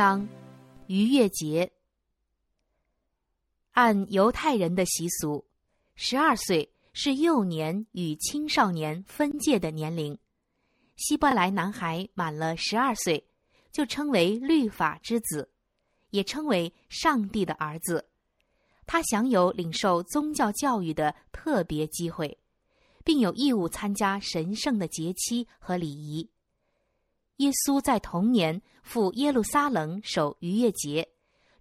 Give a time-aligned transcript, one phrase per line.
[0.00, 0.26] 章，
[0.86, 1.70] 逾越节。
[3.72, 5.44] 按犹太人的习俗，
[5.94, 10.16] 十二岁是幼年与青少年分界的年龄。
[10.96, 13.22] 希伯来男孩满了十二岁，
[13.70, 15.50] 就称为律法之子，
[16.08, 18.08] 也称为上帝的儿子。
[18.86, 22.38] 他享有领受宗教教育的特别机会，
[23.04, 26.26] 并有义务参加神圣的节期和礼仪。
[27.40, 31.08] 耶稣在童年赴耶路撒冷守逾越节，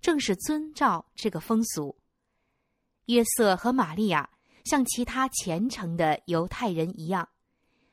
[0.01, 1.97] 正是遵照这个风俗。
[3.05, 4.29] 约瑟和玛利亚
[4.65, 7.29] 像其他虔诚的犹太人一样，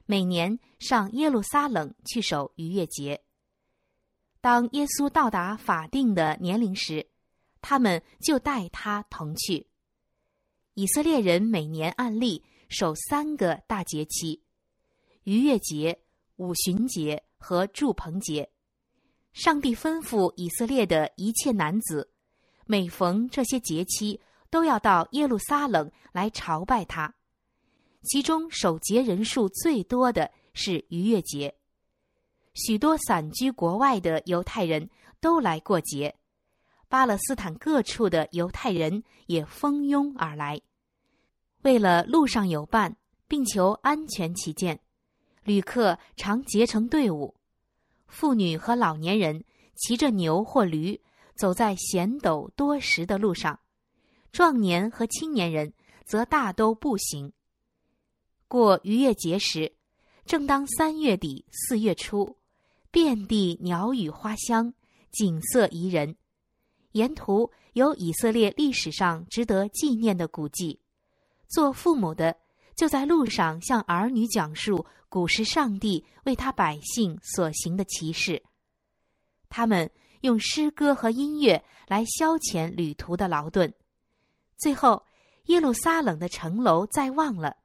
[0.05, 3.23] 每年上耶路撒冷去守逾越节。
[4.41, 7.09] 当耶稣到达法定的年龄时，
[7.61, 9.69] 他们就带他同去。
[10.75, 14.43] 以色列人每年按例守三个大节期：
[15.23, 16.01] 逾越节、
[16.35, 17.23] 五旬节。
[17.39, 18.51] 和祝棚节，
[19.33, 22.11] 上帝吩咐以色列的一切男子，
[22.67, 24.21] 每逢这些节期，
[24.51, 27.15] 都要到耶路撒冷来朝拜他。
[28.03, 31.55] 其中守节人数最多的是逾越节，
[32.55, 34.89] 许多散居国外的犹太人
[35.21, 36.15] 都来过节，
[36.89, 40.61] 巴勒斯坦各处的犹太人也蜂拥而来。
[41.63, 44.81] 为了路上有伴，并求安全起见。
[45.47, 47.37] 旅客常结成队伍，
[48.09, 49.45] 妇女和老年人
[49.77, 51.01] 骑着牛或驴
[51.37, 53.61] 走在险陡多石的路上，
[54.33, 55.73] 壮年和青年人
[56.05, 57.33] 则大都步行。
[58.49, 59.73] 过逾越节时，
[60.25, 62.37] 正当三月底四月初，
[62.91, 64.75] 遍地鸟语花香，
[65.13, 66.17] 景色宜人。
[66.91, 70.81] 沿途有以色列历史上值得纪念的古迹，
[71.49, 72.37] 做父母的。
[72.77, 78.43] 就在路上向儿女讲述古时上帝为他百姓所行的奇事。
[79.49, 83.73] 他们用诗歌和音乐来消遣旅途的劳顿。
[84.59, 85.05] 最后，
[85.47, 87.57] 耶路撒冷的城楼在望了，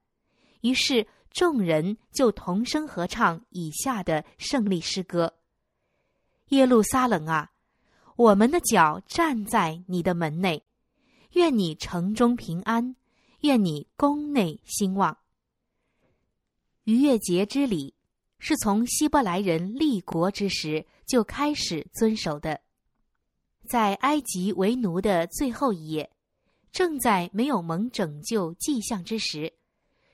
[0.62, 5.34] 于是众人就同声合唱以下的胜利诗歌
[6.50, 7.52] ：“耶路撒冷啊，
[8.16, 10.64] 我们的脚站在你的门内，
[11.32, 12.96] 愿你城中平安。”
[13.42, 15.18] 愿你宫内兴旺。
[16.84, 17.94] 逾越节之礼
[18.40, 22.60] 是从希伯来人立国之时就开始遵守的。
[23.68, 26.12] 在埃及为奴的最后一夜，
[26.72, 29.54] 正在没有蒙拯救迹象之时，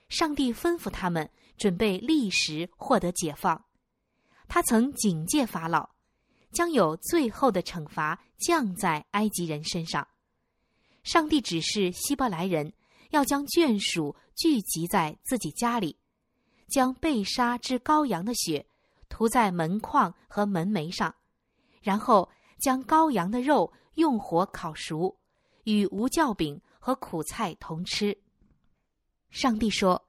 [0.09, 3.65] 上帝吩咐他们准备立时获得解放。
[4.47, 5.89] 他曾警戒法老，
[6.51, 10.07] 将有最后的惩罚降在埃及人身上。
[11.03, 12.71] 上帝指示希伯来人。
[13.09, 15.97] 要将眷属聚集在自己家里，
[16.67, 18.65] 将被杀之羔羊的血
[19.09, 21.15] 涂在门框和门楣上，
[21.81, 22.29] 然后
[22.59, 25.17] 将羔羊的肉用火烤熟，
[25.63, 28.17] 与无酵饼和苦菜同吃。
[29.29, 30.07] 上帝说：“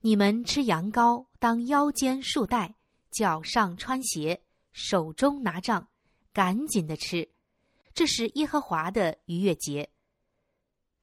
[0.00, 2.74] 你们吃羊羔，当腰间束带，
[3.10, 5.86] 脚上穿鞋，手中拿杖，
[6.32, 7.28] 赶紧的吃。
[7.92, 9.90] 这是耶和华的逾越节。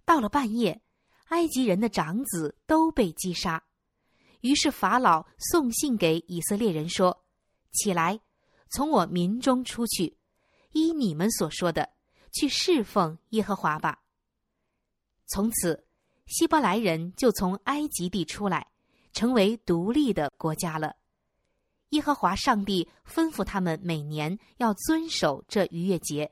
[0.04, 0.82] 到了半夜。”
[1.30, 3.62] 埃及人的长子都被击杀，
[4.40, 7.26] 于是法老送信给以色列人说
[7.74, 8.20] ：“起来，
[8.70, 10.18] 从我民中出去，
[10.72, 11.90] 依你们所说的
[12.32, 14.04] 去侍奉耶和华吧。”
[15.28, 15.86] 从此，
[16.28, 18.72] 希伯来人就从埃及地出来，
[19.12, 20.96] 成为独立的国家了。
[21.90, 26.32] 耶和华上帝吩咐他们每年要遵守这逾越节。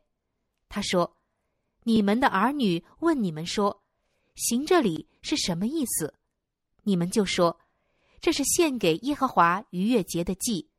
[0.69, 1.17] 他说
[1.83, 3.81] ：“你们的儿女问你们说。”
[4.35, 6.13] 行这里是什么意思？
[6.83, 7.59] 你们就说，
[8.19, 10.69] 这是献给耶和华逾越节的祭。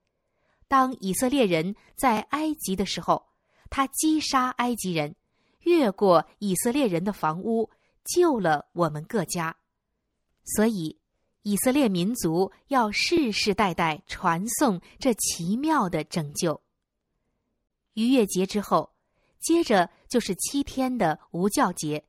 [0.69, 3.27] 当以色列人在埃及的时候，
[3.71, 5.17] 他击杀埃及人，
[5.61, 7.71] 越过以色列人的房屋，
[8.05, 9.57] 救了我们各家。
[10.45, 10.99] 所以，
[11.43, 16.61] 以色列民族要世世代代传颂这奇妙的拯救。
[17.95, 18.93] 逾越节之后，
[19.41, 22.05] 接着就是七天的无教节。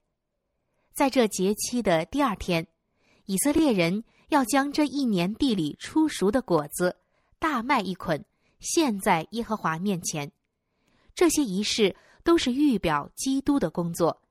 [0.98, 2.66] 在这节期的第二天，
[3.28, 6.98] 以色列人要将这一年地里出熟的果子
[7.38, 8.26] 大麦一捆，
[8.60, 10.32] 献在耶和华面前。
[11.14, 14.24] 这些仪式都是预表基督的工作。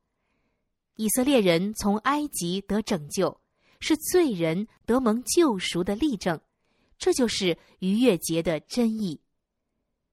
[0.96, 3.40] 以色列人从埃及得拯救，
[3.78, 6.40] 是罪人得蒙救赎的例证。
[6.98, 9.20] 这就是逾越节的真意。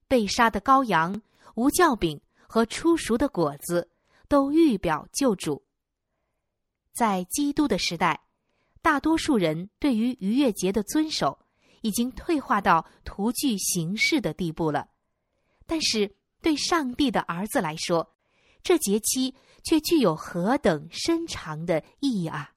[0.07, 1.19] 被杀的羔羊、
[1.55, 3.89] 无酵饼和出熟的果子，
[4.27, 5.63] 都预表救主。
[6.93, 8.21] 在基督的时代，
[8.81, 11.39] 大多数人对于逾越节的遵守
[11.81, 14.89] 已经退化到徒具形式的地步了。
[15.65, 18.15] 但是，对上帝的儿子来说，
[18.61, 22.53] 这节期却具有何等深长的意义啊！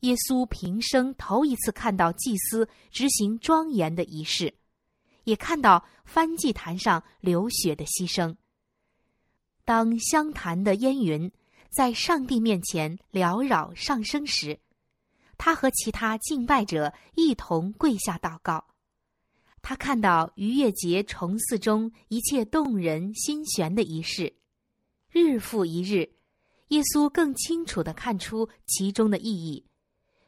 [0.00, 4.54] 耶稣平生头一次看到祭司执行庄严的仪式，
[5.24, 8.36] 也看到翻祭坛上流血的牺牲。
[9.64, 11.32] 当香坛的烟云
[11.74, 14.60] 在上帝面前缭绕上升时，
[15.36, 18.64] 他和其他敬拜者一同跪下祷告。
[19.60, 24.36] 他看到逾越节重祀中一切动人心弦的仪式，
[25.10, 26.08] 日复一日，
[26.68, 29.66] 耶稣更清楚的看出其中的意义。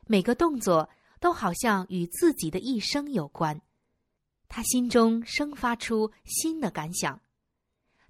[0.07, 0.89] 每个动作
[1.21, 3.61] 都好像与自己的一生有关，
[4.49, 7.21] 他心中生发出新的感想。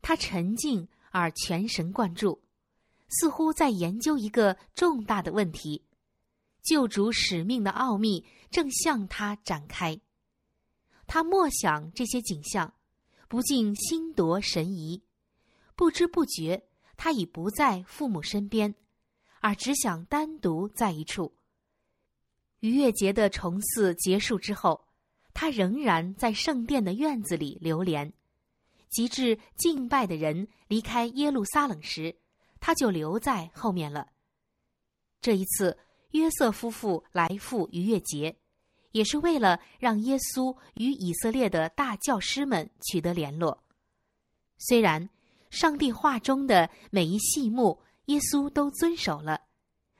[0.00, 2.40] 他沉静而全神贯注，
[3.08, 5.84] 似乎在研究一个重大的问题。
[6.62, 10.00] 救主使命的奥秘正向他展开。
[11.06, 12.74] 他默想这些景象，
[13.28, 15.02] 不禁心夺神怡。
[15.76, 16.64] 不知不觉，
[16.96, 18.74] 他已不在父母身边，
[19.40, 21.36] 而只想单独在一处。
[22.60, 24.88] 逾越节的重祀结束之后，
[25.32, 28.12] 他仍然在圣殿的院子里流连。
[28.88, 32.16] 及至敬拜的人离开耶路撒冷时，
[32.60, 34.08] 他就留在后面了。
[35.20, 35.76] 这一次，
[36.10, 38.36] 约瑟夫妇来赴逾越节，
[38.92, 43.62] 也是为了让耶稣与以色列的大教师们取得联络。
[44.58, 45.08] 虽然
[45.50, 49.42] 上帝话中的每一细目，耶稣都遵守了，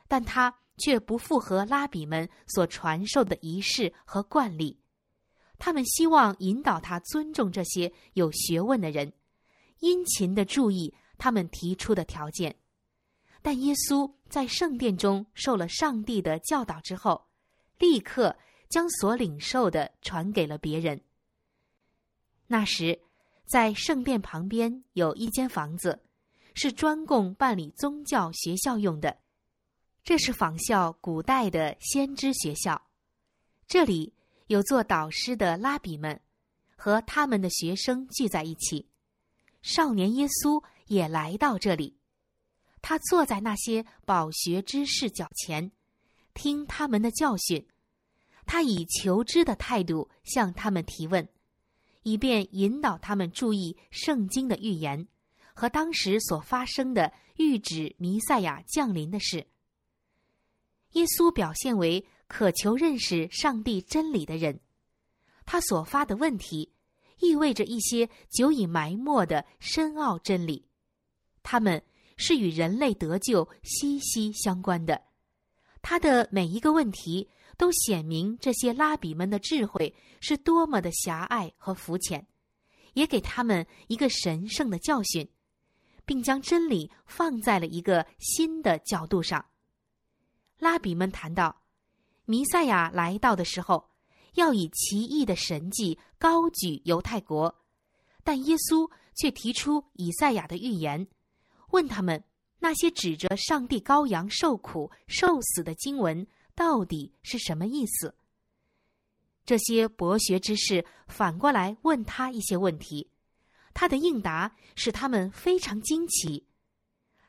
[0.08, 0.54] 但他。
[0.78, 4.78] 却不符合拉比们所传授的仪式和惯例，
[5.56, 9.10] 他们希望引导他尊重这些有学问的人，
[9.78, 12.54] 殷勤的注意他们提出的条件。
[13.42, 17.26] 但耶稣在圣殿中受了上帝的教导之后，
[17.78, 18.36] 立刻
[18.68, 21.00] 将所领受的传给了别人。
[22.48, 23.00] 那时，
[23.44, 26.02] 在圣殿旁边有一间房子，
[26.54, 29.16] 是专供办理宗教学校用的。
[30.02, 32.80] 这是仿效古代的先知学校，
[33.66, 34.12] 这里
[34.46, 36.20] 有做导师的拉比们
[36.76, 38.88] 和他们的学生聚在一起。
[39.62, 41.96] 少年耶稣也来到这里，
[42.82, 45.72] 他坐在那些饱学之士脚前，
[46.34, 47.66] 听他们的教训。
[48.44, 51.28] 他以求知的态度向他们提问，
[52.04, 55.08] 以便引导他们注意圣经的预言
[55.52, 59.46] 和当时所发生的预指弥赛亚降临的事。
[60.92, 64.60] 耶稣表现为渴求认识上帝真理的人，
[65.44, 66.72] 他所发的问题
[67.18, 70.65] 意味着一些久已埋没的深奥真理，
[71.48, 71.80] 他们
[72.16, 75.00] 是与人类得救息息相关的。
[75.80, 82.26] 他的每一个问题都显明这些拉比们的智慧是多么的狭隘和肤浅，
[82.94, 85.28] 也给他们一个神圣的教训，
[86.04, 89.46] 并将真理放在了一个新的角度上。
[90.58, 91.62] 拉比们谈到，
[92.24, 93.88] 弥赛亚来到的时候，
[94.34, 97.54] 要以奇异的神迹高举犹太国，
[98.24, 101.06] 但耶稣却提出以赛亚的预言，
[101.70, 102.22] 问他们
[102.58, 108.14] 那些指着上帝羔羊受苦受死的经文到底是什么意思。
[109.44, 113.10] 这些博学之士反过来问他一些问题，
[113.74, 116.46] 他的应答使他们非常惊奇。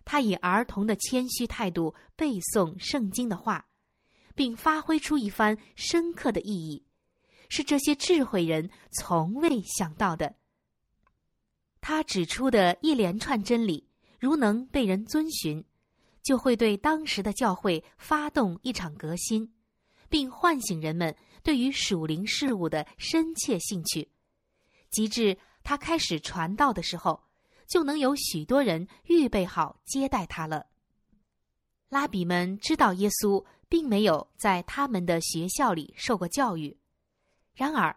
[0.04, 3.68] 他以儿童的谦虚态度背诵圣经的话，
[4.34, 6.86] 并发挥出一番深刻的意义，
[7.50, 10.36] 是这些智慧人从未想到的。
[11.82, 13.87] 他指出的一连串真理，
[14.20, 15.64] 如能被人遵循，
[16.24, 19.52] 就会对当时的教会发动一场革新，
[20.10, 24.10] 并唤醒人们对于属灵事物的深切兴趣。
[24.90, 27.24] 及至他开始传道的时候。
[27.68, 30.68] 就能有许多人预备好接待他了。
[31.90, 36.78] 拉比们知道耶稣并没有在他们的学校里受过教育，
[37.54, 37.94] 然而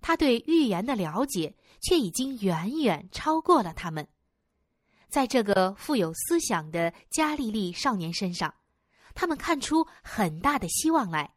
[0.00, 4.04] 他对预言的了解却已经远远超过了他们。
[5.12, 8.54] 在这个富有思想的加利利少年身上，
[9.14, 11.34] 他们看出很大的希望来。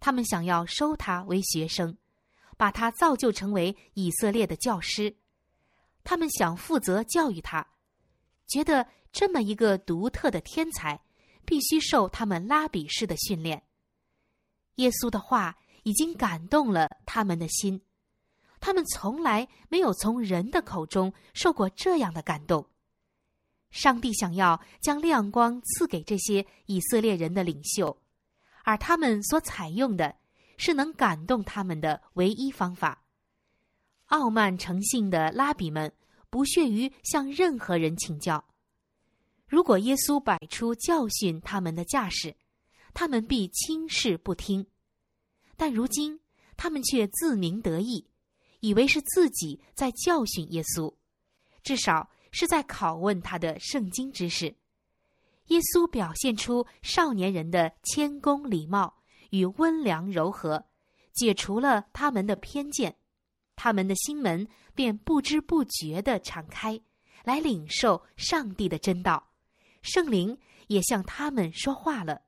[0.00, 1.98] 他们想要收他为学生，
[2.56, 5.14] 把他造就成为以色列的教师。
[6.04, 7.66] 他们想负责教育他，
[8.46, 10.98] 觉得这么一个独特的天才，
[11.44, 13.62] 必须受他们拉比式的训练。
[14.76, 17.82] 耶稣的话已经感动了他们的心，
[18.58, 22.66] 他们从来没有从人的口中受过这样的感动。
[23.76, 27.94] 上帝想要将亮光赐给这些以色列人的领袖，
[28.64, 30.16] 而他们所采用的
[30.56, 33.04] 是能感动他们的唯一方法。
[34.06, 35.92] 傲慢成性的拉比们
[36.30, 38.42] 不屑于向任何人请教。
[39.46, 42.34] 如果耶稣摆出教训他们的架势，
[42.94, 44.66] 他们必轻视不听。
[45.54, 46.18] 但如今
[46.56, 48.08] 他们却自鸣得意，
[48.60, 50.94] 以为是自己在教训耶稣，
[51.62, 54.54] 至少是在拷问他的圣经知识。
[55.46, 60.66] 耶稣表现出少年人的谦恭礼貌与温良柔和，
[61.14, 62.94] 解除了他们的偏见，
[63.54, 66.78] 他们的心门便不知不觉地敞开，
[67.24, 69.30] 来领受上帝的真道。
[69.80, 72.20] 圣灵也向他们说话了。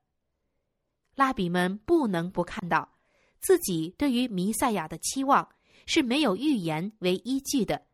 [1.14, 2.96] 拉比们不能不看到，
[3.40, 5.50] 自己对于弥赛亚的期望
[5.84, 7.84] 是没有预言为依据的，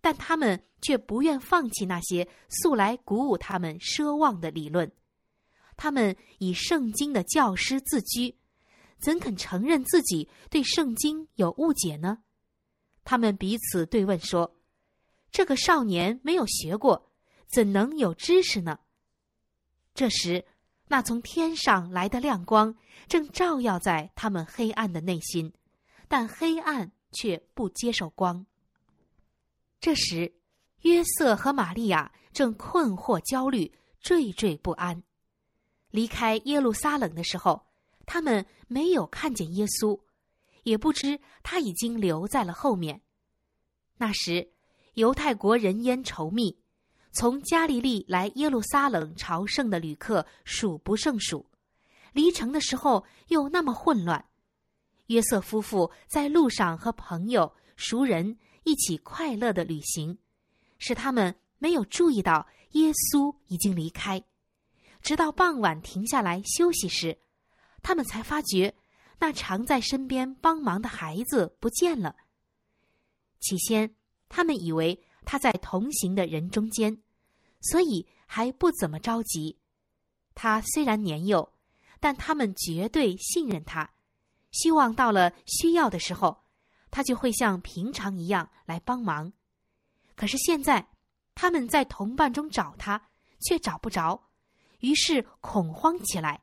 [0.00, 4.90] 但他们却不愿放弃那些素来鼓舞他们奢望的理论。
[5.76, 8.36] 他们以圣经的教师自居，
[8.98, 12.18] 怎肯承认自己对圣经有误解呢？
[13.02, 14.56] 他们彼此对问说
[15.32, 17.10] ：“这个少年没有学过，
[17.46, 18.78] 怎能有知识呢？”
[19.94, 20.44] 这时，
[20.88, 22.76] 那从天上来的亮光
[23.08, 25.52] 正照耀在他们黑暗的内心，
[26.08, 28.44] 但黑暗却不接受光。
[29.80, 30.34] 这时，
[30.82, 33.72] 约瑟和玛利亚正困惑、焦虑、
[34.02, 35.02] 惴惴不安。
[35.90, 37.66] 离开耶路撒冷的时候，
[38.06, 40.00] 他们没有看见耶稣，
[40.62, 43.02] 也不知他已经留在了后面。
[43.96, 44.52] 那时，
[44.94, 46.58] 犹太国人烟稠密。
[47.12, 51.44] 从加利利来耶路撒冷朝圣的旅客数不胜数，
[52.12, 54.24] 离城的时候又那么混乱。
[55.06, 60.16] 约瑟夫妇在路上和朋友、熟人一起快乐的旅行，
[60.80, 64.20] 使他们没有注意到耶稣已经离开。
[65.00, 67.16] 直到傍晚停下来休息时，
[67.80, 68.74] 他们才发觉
[69.20, 72.16] 那常在身边帮忙的孩子不见了。
[73.38, 73.94] 起先，
[74.28, 75.00] 他们以为。
[75.22, 77.02] 他在同行的人中间，
[77.60, 79.58] 所以还不怎么着急。
[80.34, 81.52] 他虽然年幼，
[82.00, 83.92] 但他们绝对信任他，
[84.50, 86.42] 希望到了需要的时候，
[86.90, 89.32] 他就会像平常一样来帮忙。
[90.20, 90.86] 可是现在，
[91.34, 93.08] 他们在同伴中找他，
[93.40, 94.28] 却找不着，
[94.80, 96.42] 于是恐慌起来。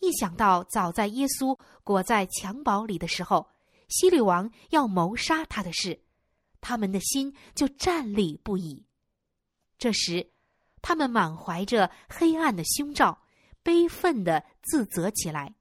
[0.00, 3.48] 一想到早在耶稣裹在襁褓里的时候，
[3.86, 6.02] 希律王要谋杀他的事。
[6.60, 8.84] 他们的心就战栗不已。
[9.78, 10.32] 这时，
[10.82, 13.22] 他们满怀着黑暗的胸罩，
[13.62, 15.54] 悲愤的自责起来。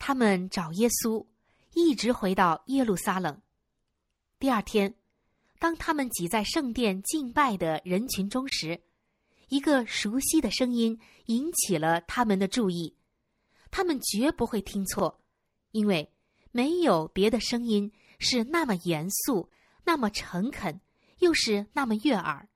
[0.00, 1.24] 他们找耶稣，
[1.74, 3.40] 一直回到耶路撒冷。
[4.40, 4.96] 第二天，
[5.58, 8.80] 当他们挤在圣殿敬拜的人群中时，
[9.48, 12.96] 一个熟悉的声音引起了他们的注意。
[13.70, 15.20] 他们绝不会听错，
[15.72, 16.12] 因为
[16.52, 19.50] 没有别的声音是那么严肃。
[19.84, 20.78] 那么诚恳，
[21.20, 22.46] 又是那么悦耳。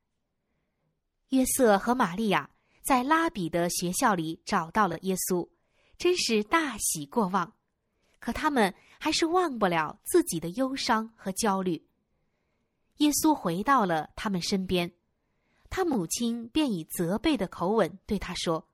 [1.30, 2.50] 约瑟和玛利亚
[2.82, 5.48] 在拉比的学校里找到了耶稣，
[5.96, 7.54] 真是大喜过望。
[8.18, 11.82] 可他们还是忘不了自己的忧伤和焦虑。
[13.02, 14.92] 耶稣回到了他们身边，
[15.68, 18.68] 他母亲便以责备的口吻对他说：“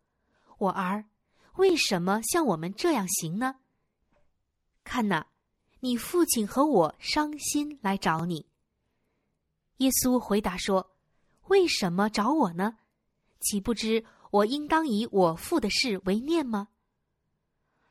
[0.59, 1.07] 我儿，
[1.55, 3.57] 为什么像我们这样行呢？
[4.85, 5.27] 看呐。”
[5.81, 8.49] 你父亲和我伤心来找你。
[9.77, 10.91] 耶稣回答说
[11.47, 12.79] ：“为什么找我呢？
[13.39, 16.67] 岂不知我应当以我父的事为念吗？”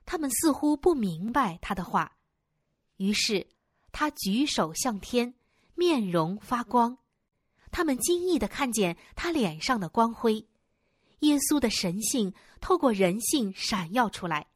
[0.05, 2.17] 他们似乎不明白他的话，
[2.97, 3.47] 于是
[3.93, 5.33] 他举手向天，
[5.77, 6.97] 面容发光。
[7.71, 10.47] 他们惊异的看见他脸上的光辉，
[11.19, 14.47] 耶稣的神性透过人性闪耀出来。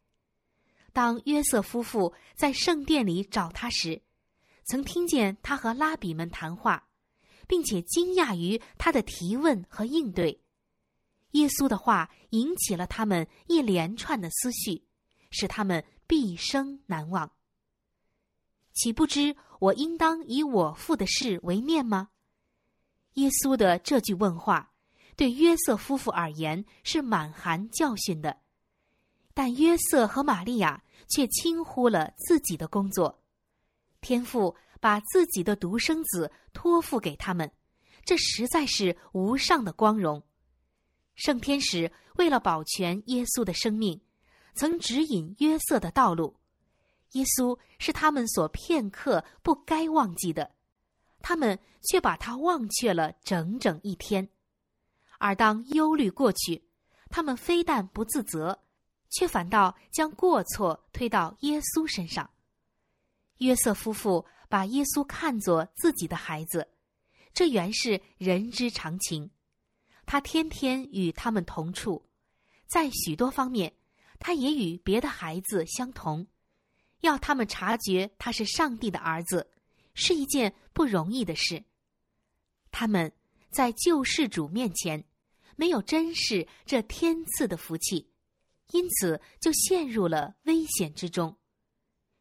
[0.91, 4.01] 当约瑟夫妇在圣殿里找他时，
[4.65, 6.87] 曾听见他和拉比们谈话，
[7.47, 10.41] 并且惊讶于他的提问和应对。
[11.31, 14.83] 耶稣的话引起了他们一连串的思绪，
[15.29, 17.31] 使他们毕生难忘。
[18.73, 22.09] 岂不知我应当以我父的事为念吗？
[23.13, 24.71] 耶稣的这句问话，
[25.15, 28.39] 对约瑟夫妇而言是满含教训的。
[29.35, 33.21] 但约瑟和玛利亚却轻忽了自己的工作，
[34.01, 37.51] 天父把自己的独生子托付给他们，
[38.03, 40.23] 这实在是无上的光荣。
[41.13, 44.01] 圣天使为了保全耶稣的生命，
[44.55, 46.40] 曾指引约瑟的道路。
[47.11, 50.51] 耶稣是他们所片刻不该忘记的，
[51.19, 51.57] 他们
[51.89, 54.29] 却把他忘却了整整一天。
[55.19, 56.63] 而当忧虑过去，
[57.09, 58.63] 他们非但不自责。
[59.13, 62.29] 却反倒将过错推到耶稣身上。
[63.39, 66.65] 约瑟夫妇把耶稣看作自己的孩子，
[67.33, 69.29] 这原是人之常情。
[70.05, 72.05] 他天天与他们同处，
[72.67, 73.73] 在许多方面，
[74.17, 76.25] 他也与别的孩子相同。
[77.01, 79.49] 要他们察觉他是上帝的儿子，
[79.93, 81.63] 是一件不容易的事。
[82.71, 83.11] 他们
[83.51, 85.03] 在救世主面前，
[85.55, 88.07] 没有珍视这天赐的福气，
[88.71, 91.37] 因此就陷入了危险之中。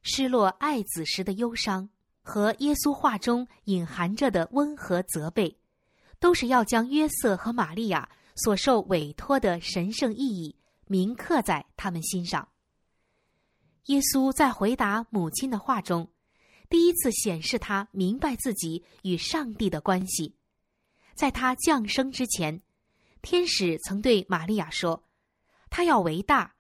[0.03, 1.89] 失落爱子时的忧伤
[2.23, 5.57] 和耶稣话中隐含着的温和责备，
[6.19, 10.57] 都是要将约瑟和玛利亚所受委托的神圣意义
[10.87, 12.49] 铭刻在他们心上。
[13.87, 16.09] 耶稣在回答母亲的话中，
[16.69, 20.37] 第一次显示他明白自己与上帝的关系。
[21.15, 22.63] 在他降生之前，
[23.23, 25.05] 天使曾对玛利亚说
[25.69, 26.55] ：“他要为大，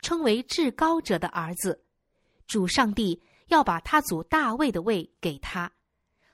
[0.00, 1.84] 称为至高者的儿子。
[2.46, 5.72] 主上帝要把他祖大卫的位给他，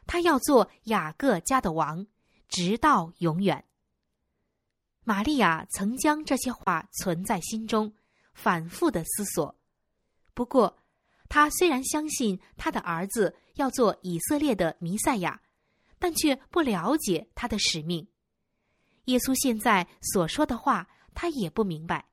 [0.06, 2.06] 他要做雅各家的王，
[2.48, 3.64] 直到永远。”
[5.04, 7.92] 玛利亚曾将这些话存在心中，
[8.34, 9.56] 反复的思索。
[10.34, 10.78] 不过，
[11.28, 15.40] 他虽然相信他的儿子要做以色列的弥赛亚，
[15.98, 18.06] 但却不了解他的使命。
[19.06, 22.08] 耶稣现在所说的话，他也不明白，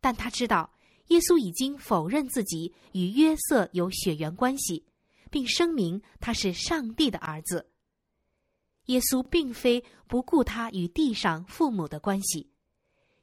[0.00, 0.72] 但他知道
[1.08, 4.86] 耶稣已经否认自己与约瑟有血缘关系，
[5.30, 7.70] 并声明他是上帝的儿子。
[8.86, 12.50] 耶稣并非不顾他与地上父母的关系，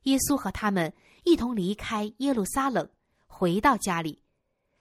[0.03, 2.89] 耶稣和他们一同离开耶路撒冷。
[3.41, 4.21] 回到家里，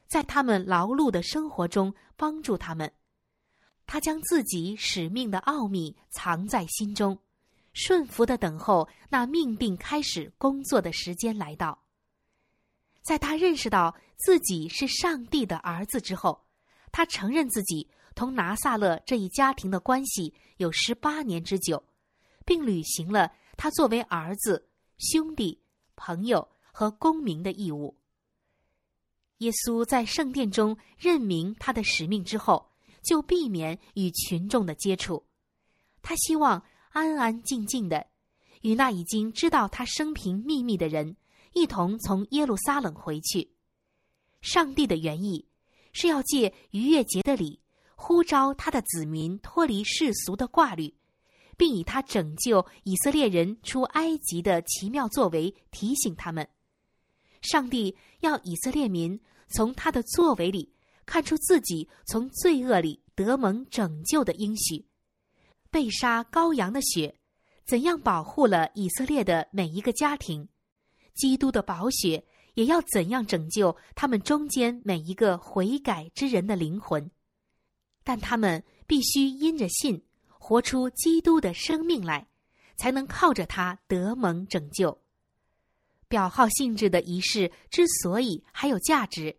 [0.06, 2.92] 在他们劳碌的生活中帮助他们。
[3.86, 7.18] 他将自己使命的奥秘藏在心中，
[7.72, 11.82] 顺服的等候那命定开始工作的时间来到。
[13.00, 16.44] 在他认识到自己是上帝的儿子之后，
[16.92, 21.82] 他承认自己同拿撒勒这一家庭的关系有十八年之久，
[22.44, 24.68] 并履行了他作为儿子、
[24.98, 25.58] 兄弟、
[25.96, 27.96] 朋友和公民的义务。
[29.40, 32.70] 耶稣在圣殿中任明他的使命之后，
[33.02, 35.24] 就避免与群众的接触。
[36.02, 38.06] 他希望安安静静的
[38.60, 41.16] 与那已经知道他生平秘密的人
[41.54, 43.50] 一同从耶路撒冷回去。
[44.42, 45.46] 上帝的原意
[45.94, 47.60] 是要借逾越节的礼
[47.96, 50.94] 呼召他的子民脱离世俗的挂虑，
[51.56, 56.46] 并以他拯救以色列人出埃及的奇妙作为提醒他们。
[57.40, 59.18] 上帝要以色列民。
[59.50, 60.72] 从他的作为里
[61.04, 64.86] 看出自己从罪恶里得蒙拯救的应许，
[65.70, 67.18] 被杀羔羊的血，
[67.66, 70.48] 怎样保护了以色列的每一个家庭？
[71.14, 77.10] 基督的宝血也要怎样拯救他们中间每一个悔改之人的灵魂？
[78.02, 82.28] 但他们必须因着信，活出基督的生命来，
[82.76, 84.96] 才能靠着他得蒙拯救。
[86.10, 89.38] 表号性质的仪式之所以还有价值。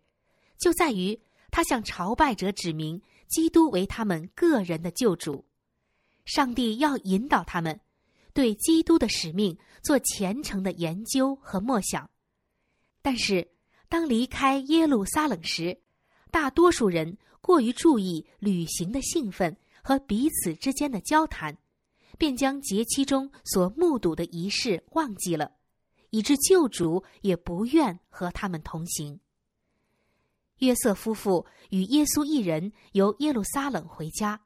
[0.58, 5.44] 就在于他向朝拜者指明基督为他们个人的救主，
[6.24, 7.78] 上帝要引导他们
[8.32, 12.08] 对基督的使命做虔诚的研究和默想。
[13.02, 13.46] 但是，
[13.88, 15.78] 当离开耶路撒冷时，
[16.30, 21.58] 大多数人过于注意旅行的兴奋和彼此之间的交谈，
[22.16, 25.52] 便将节期中所目睹的仪式忘记了，
[26.12, 29.18] 以致救主也不愿和他们同行。
[30.58, 34.42] 约瑟夫妇与耶稣一人由耶路撒冷回家，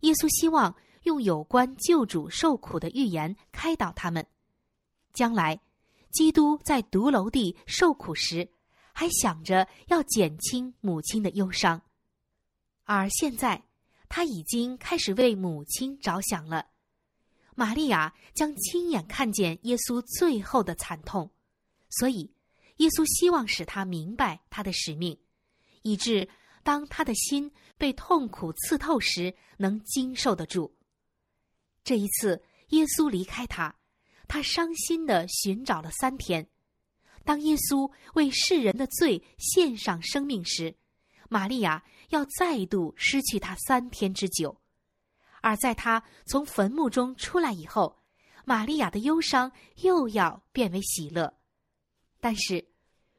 [0.00, 4.24] 耶稣希望用有关救主受苦的预言开导他们。
[5.14, 5.60] 将来，
[6.12, 8.48] 基督在独楼地受苦时，
[8.92, 11.80] 还想着要减轻母亲的忧伤，
[12.84, 13.64] 而现在
[14.08, 16.66] 他已经开始为母亲着想了。
[17.60, 21.30] 玛利亚将亲眼看见耶稣最后的惨痛，
[21.90, 22.32] 所以
[22.76, 25.20] 耶稣希望使他明白他的使命。
[25.82, 26.26] 以致
[26.62, 30.74] 当他的心被痛苦刺透时，能经受得住。
[31.84, 33.76] 这一次，耶稣离开他，
[34.26, 36.48] 他伤心的寻找了三天。
[37.26, 40.74] 当耶稣为世人的罪献上生命时，
[41.28, 44.59] 玛利亚要再度失去他三天之久。
[45.40, 48.02] 而在他从坟墓中出来以后，
[48.44, 49.50] 玛利亚的忧伤
[49.82, 51.34] 又要变为喜乐。
[52.20, 52.68] 但是。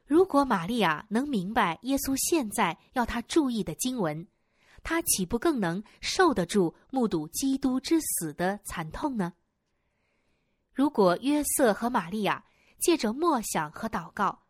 [0.04, 4.26] 如果玛利亚能明白耶稣现在要他注意的经文，
[4.82, 9.32] 他岂不更能受得住目睹基督之死的惨痛呢？
[10.74, 12.44] 如果约瑟和玛利亚
[12.78, 14.42] 借着默想和祷告，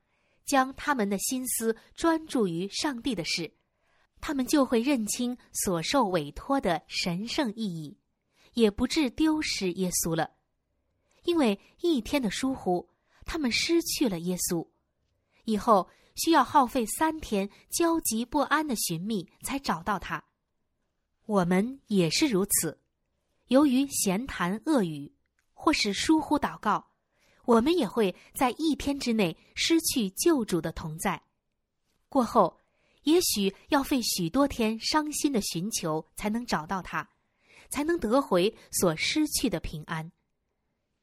[0.45, 3.55] 将他们的心思专注于上帝的事，
[4.23, 7.99] 他们就会认清所受委托的神圣意义，
[8.55, 10.31] 也不致丢失耶稣了，
[11.25, 12.89] 因为一天的疏忽，
[13.27, 14.67] 他们失去了耶稣，
[15.45, 20.23] 以后需要耗费三天焦急不安的寻觅才找到他。
[21.27, 22.79] 我们也是如此，
[23.49, 25.13] 由于闲谈恶语，
[25.53, 26.93] 或是疏忽祷告，
[27.45, 31.21] 我们也会在一天之内失去救主的同在。
[32.09, 32.61] 过后，
[33.03, 37.09] 也许要费许多天伤心的寻求，才能找到他，
[37.69, 40.11] 才能得回所失去的平安。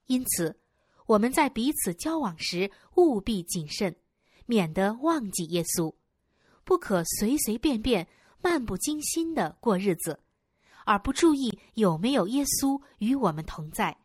[0.05, 0.59] 因此，
[1.05, 3.95] 我们在彼此交往时务必谨慎，
[4.45, 5.93] 免得忘记耶稣，
[6.63, 8.07] 不可随随便便。
[8.41, 10.17] 漫不经心的过日子，
[10.85, 13.97] 而不注意有没有耶稣与我们同在。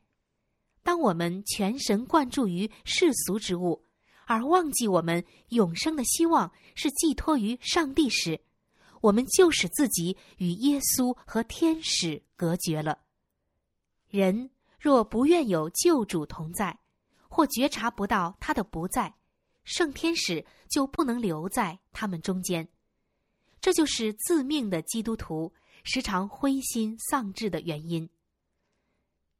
[0.82, 3.83] 当我们全神贯注于世俗之物，
[4.26, 8.40] 而忘记我们永生的希望是寄托于上帝时，
[9.00, 12.98] 我们就使自己与耶稣和天使隔绝了。
[14.08, 16.78] 人若不愿有救主同在，
[17.28, 19.14] 或觉察不到他的不在，
[19.64, 22.68] 圣天使就不能留在他们中间。
[23.60, 25.52] 这就是自命的基督徒
[25.84, 28.08] 时常灰心丧志的原因。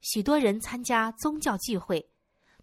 [0.01, 2.11] 许多人参加宗教聚会，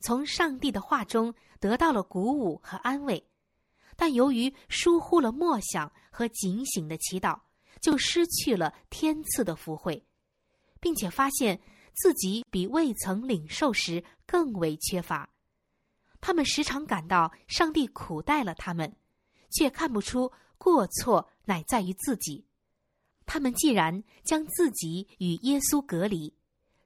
[0.01, 3.23] 从上帝的话中得到了鼓舞和安慰，
[3.95, 7.39] 但由于疏忽了默想和警醒的祈祷，
[7.79, 10.05] 就失去了天赐的福慧，
[10.79, 11.61] 并且发现
[11.93, 15.29] 自己比未曾领受时更为缺乏。
[16.19, 18.95] 他们时常感到上帝苦待了他们，
[19.49, 21.29] 却看不出过错。
[21.43, 22.45] 乃在于自己，
[23.25, 26.33] 他们既然将自己与耶稣隔离，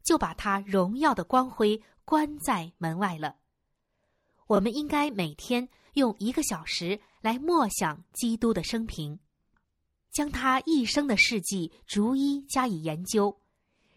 [0.01, 3.35] 就把他荣耀的光辉关在门外了。
[4.47, 9.19] 我们应该每天用一个小时来默想基督的生平，
[10.11, 13.41] 将他一生的事迹逐一加以研究，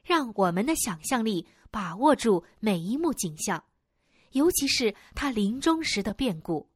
[0.02, 3.62] 让我们的想象力把握住每一幕景象，
[4.32, 6.68] 尤其是他临终时的变故。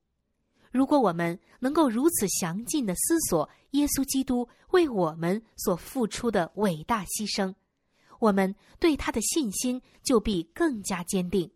[0.71, 7.55] 如果我们能够如此详尽的思索耶稣基督为我们所付出的伟大牺牲，
[8.23, 11.51] 我们对他的信心就必更加坚定，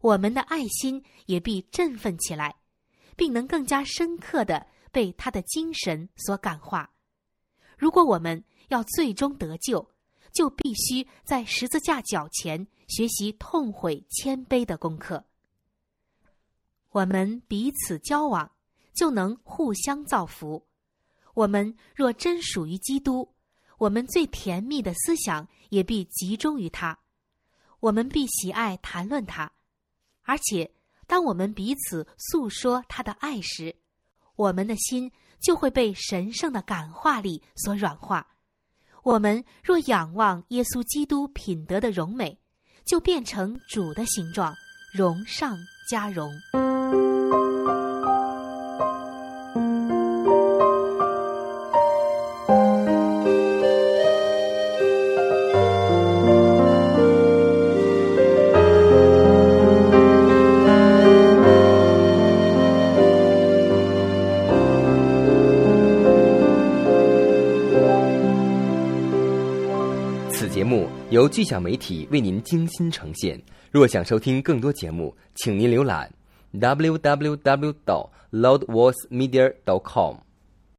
[0.00, 2.56] 我们的爱心也必振奋起来，
[3.18, 6.90] 并能更加深刻的被他的精神所感化。
[7.76, 9.86] 如果我们要最终得救，
[10.32, 15.22] 就必须在十字架脚前学习痛悔谦卑的功课。
[16.92, 18.50] 我们彼此交往，
[18.94, 20.66] 就能互相造福。
[21.34, 23.34] 我们若真属于基督，
[23.80, 26.98] 我们最甜蜜的思想也必集中于他。
[27.80, 29.50] 我们必喜爱谈论他，
[30.24, 30.70] 而且
[31.06, 33.74] 当我们彼此诉说他的爱时，
[34.36, 38.36] 我们的心就会被神圣的感化力所软化。
[39.02, 42.38] 我们若仰望耶稣基督品德的荣美，
[42.84, 44.54] 就变成主的形状，
[44.92, 45.56] 荣上
[45.88, 46.30] 加荣。
[71.30, 73.40] 巨响媒体为您精心呈现。
[73.70, 76.12] 若想收听更多节目，请您浏览。
[76.54, 77.74] www.
[77.84, 79.54] 到 loudvoicemedia.
[79.64, 80.16] dot com。